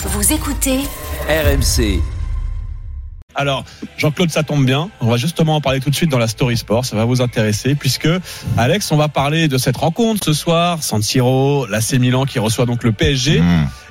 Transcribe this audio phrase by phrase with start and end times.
[0.00, 0.78] Vous écoutez
[1.28, 2.00] RMC.
[3.34, 3.64] Alors,
[3.96, 4.90] Jean-Claude, ça tombe bien.
[5.00, 6.84] On va justement en parler tout de suite dans la Story Sport.
[6.84, 8.08] Ça va vous intéresser puisque,
[8.56, 10.84] Alex, on va parler de cette rencontre ce soir.
[10.84, 13.42] San Siro, l'AC Milan qui reçoit donc le PSG.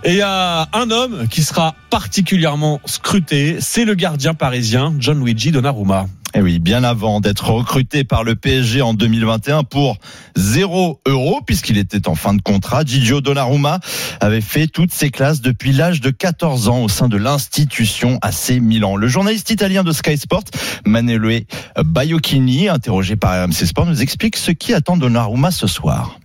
[0.05, 3.57] Et il y a un homme qui sera particulièrement scruté.
[3.59, 6.07] C'est le gardien parisien, John Luigi Donnarumma.
[6.37, 9.97] Et Eh oui, bien avant d'être recruté par le PSG en 2021 pour
[10.35, 13.79] 0 euros, puisqu'il était en fin de contrat, Gigio Donnarumma
[14.19, 18.51] avait fait toutes ses classes depuis l'âge de 14 ans au sein de l'institution AC
[18.61, 18.97] Milan.
[18.97, 20.43] Le journaliste italien de Sky Sport,
[20.85, 21.45] Manuele
[21.83, 26.19] Baiocchini, interrogé par RMC Sport, nous explique ce qui attend Donnarumma ce soir.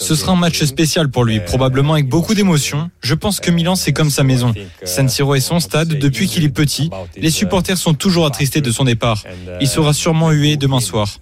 [0.00, 2.90] Ce sera un match spécial pour lui, probablement avec beaucoup d'émotions.
[3.00, 4.52] Je pense que Milan, c'est comme sa maison.
[4.84, 6.90] San Siro est son stade depuis qu'il est petit.
[7.16, 9.24] Les supporters sont toujours attristés de son départ.
[9.60, 11.18] Il sera sûrement hué demain soir.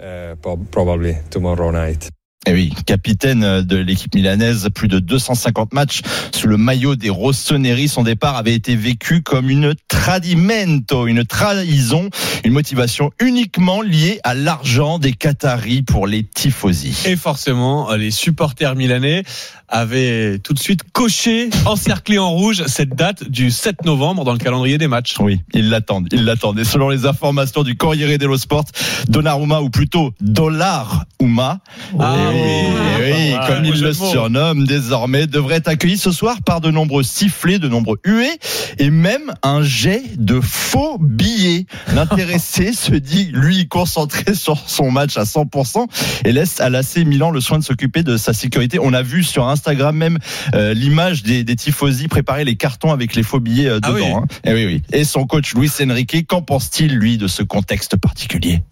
[2.49, 7.89] Eh oui, capitaine de l'équipe milanaise, plus de 250 matchs sous le maillot des Rossoneri.
[7.89, 12.09] Son départ avait été vécu comme une tradimento, une trahison,
[12.45, 16.97] une motivation uniquement liée à l'argent des Qataris pour les tifosi.
[17.07, 19.25] Et forcément, les supporters milanais
[19.69, 24.39] avaient tout de suite coché, encerclé en rouge cette date du 7 novembre dans le
[24.39, 25.17] calendrier des matchs.
[25.19, 26.61] Oui, ils l'attendent, ils l'attendent.
[26.61, 28.67] Et selon les informations du Corriere dello Sport,
[29.09, 31.59] Donnarumma ou plutôt Dollar Uma,
[31.99, 36.11] Ah oui, eh oui, Ah, comme beau il le surnomme désormais, devrait être accueilli ce
[36.13, 38.39] soir par de nombreux sifflets, de nombreux huées
[38.79, 41.67] et même un jet de faux billets.
[41.95, 45.87] L'intéressé se dit, lui, concentré sur son match à 100%
[46.25, 48.79] et laisse à l'AC Milan le soin de s'occuper de sa sécurité.
[48.81, 50.19] On a vu sur Instagram même
[50.55, 53.99] euh, l'image des, des tifosi préparer les cartons avec les faux billets euh, Ah dedans.
[53.99, 54.13] oui.
[54.13, 54.25] hein.
[54.45, 54.83] Et oui, oui.
[54.93, 58.63] Et son coach Luis Enrique, qu'en pense-t-il lui de ce contexte particulier?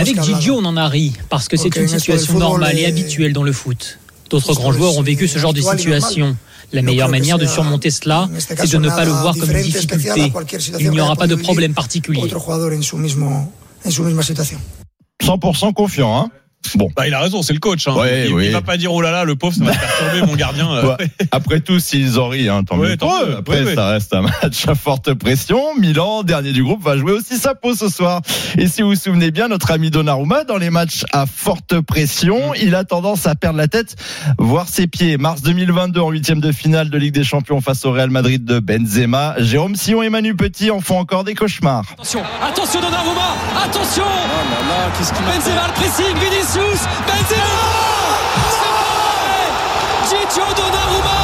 [0.00, 3.32] Avec Gigio, on en a ri, parce que c'est Ok, une situation football, et habituelle
[3.32, 3.98] dans le foot.
[4.30, 6.36] D'autres grands joueurs ont vécu ce genre de situation.
[6.72, 10.32] La meilleure manière de surmonter cela, c'est de ne pas le voir comme une difficulté.
[10.80, 12.22] Il n'y aura pas de problème particulier.
[12.22, 13.52] Otro jugador en su mismo
[13.84, 14.60] en su misma situación.
[15.22, 16.30] 100% confiant, hein
[16.76, 16.88] Bon.
[16.96, 17.86] Bah, il a raison, c'est le coach.
[17.88, 17.94] Hein.
[17.96, 18.46] Ouais, il, oui.
[18.46, 20.70] il va pas dire oh là là, le pauvre, ça va perturber mon gardien.
[20.72, 20.96] euh.
[20.96, 21.08] Ouais.
[21.30, 22.92] Après tout, s'ils ont ri, hein, tant Ouais, mieux.
[23.38, 23.74] Après, Ouais, ouais.
[23.74, 25.60] ça reste un match à forte pression.
[25.78, 28.20] Milan, dernier du groupe, va jouer aussi sa peau ce soir.
[28.58, 32.54] Et si vous vous souvenez bien, notre ami Donnarumma, dans les matchs à forte pression,
[32.54, 33.96] il a tendance à perdre la tête,
[34.38, 35.16] voire ses pieds.
[35.18, 38.58] Mars 2022, en huitième de finale de Ligue des Champions face au Real Madrid de
[38.58, 41.84] Benzema, Jérôme Sillon et Manu Petit en font encore des cauchemars.
[41.94, 44.04] Attention, attention Donnarumma, attention
[45.26, 46.84] Benzema le pressing, Vinicius, Benzema
[48.50, 51.20] C'est Gigio Donnarumma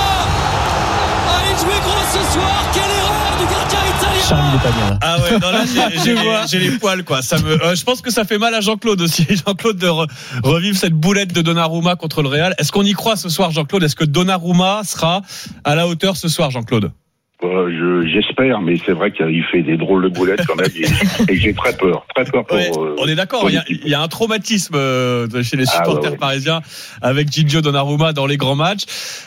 [1.29, 5.65] Ah, il jouait gros ce soir, quelle erreur du gardien italien Ah ouais, non, là,
[5.67, 6.41] j'ai- j'ai Je vois.
[6.43, 7.23] les, j'ai les poils, quoi.
[7.23, 9.25] Ça me, euh, je pense que ça fait mal à Jean-Claude aussi.
[9.47, 10.09] Jean-Claude de re-
[10.43, 12.55] revivre cette boulette de Donnarumma contre le Real.
[12.59, 13.85] Est-ce qu'on y croit ce soir, Jean-Claude?
[13.85, 15.23] Est-ce que Donnarumma sera
[15.65, 16.91] à la hauteur ce soir, Jean-Claude?
[17.43, 21.33] Euh, je- J'espère, mais c'est vrai qu'il fait des drôles de boulettes quand même, et,
[21.33, 22.57] et j'ai très peur, très peur pour.
[22.57, 23.81] Ouais, euh, On est d'accord, il y, a, l'équipe.
[23.85, 26.17] il y a un traumatisme euh, chez les Ah, supporters ouais, ouais.
[26.19, 26.61] parisiens
[27.01, 28.83] avec Gigio Donnarumma dans les grands matchs.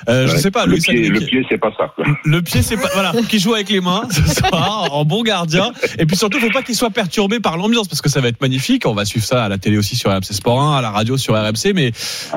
[0.09, 1.91] Euh, Je sais pas, le pied, le pied, c'est pas ça.
[1.95, 2.05] Quoi.
[2.23, 5.23] Le pied, c'est pas voilà, faut qu'il joue avec les mains ce soir en bon
[5.23, 5.71] gardien.
[5.97, 8.41] Et puis surtout, faut pas qu'il soit perturbé par l'ambiance parce que ça va être
[8.41, 8.85] magnifique.
[8.85, 11.17] On va suivre ça à la télé aussi sur RMC Sport 1, à la radio
[11.17, 11.73] sur RMC.
[11.73, 11.91] Mais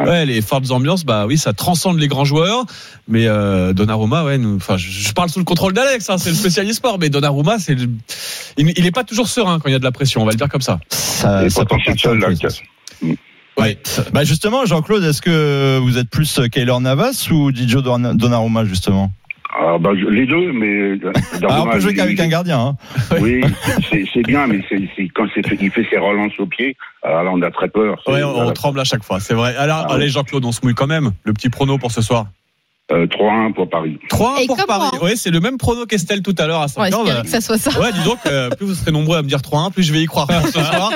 [0.06, 2.64] ouais, les fortes ambiances, bah oui, ça transcende les grands joueurs.
[3.08, 6.30] Mais euh, Donnarumma, ouais, nous, enfin, je, je parle sous le contrôle d'Alex, hein, c'est
[6.30, 6.98] le spécialiste sport.
[6.98, 7.88] Mais Donnarumma, c'est, le-
[8.56, 10.22] il, il est pas toujours serein quand il y a de la pression.
[10.22, 10.78] On va le dire comme ça.
[10.90, 12.28] Ça, Et ça pourtant, c'est seul, là.
[13.58, 13.78] Ouais.
[14.12, 19.10] Bah justement, Jean-Claude, est-ce que vous êtes plus Kaylor Navas ou Donna- Donnarumma justement?
[19.58, 20.66] Ah, bah, je- les deux, mais.
[20.66, 21.12] euh,
[21.48, 22.60] Ah, On peut jouer qu'avec un gardien.
[22.60, 22.76] Hein.
[23.20, 23.40] Oui,
[24.12, 27.40] c'est bien, mais c'est quand fait- il fait ses relances au pied, alors là, on
[27.40, 27.96] a très peur.
[28.06, 29.56] Ouais, on, tremble à chaque fois, c'est vrai.
[29.56, 31.12] Alors, Ah allez, Jean-Claude, on se mouille quand même.
[31.24, 32.26] Le petit prono pour ce soir.
[32.92, 33.98] Euh, 3-1 pour Paris.
[34.08, 34.98] 3 Et pour comment Paris.
[35.02, 37.58] Oui, c'est le même prono qu'Estelle tout à l'heure à 5 espérer que ça soit
[37.58, 37.80] ça.
[37.80, 40.02] Ouais, dis donc, euh, plus vous serez nombreux à me dire 3-1, plus je vais
[40.02, 40.92] y croire ce soir.